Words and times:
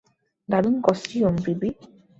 দারুণ 0.49 0.75
costume, 0.85 1.35
PB. 1.45 1.69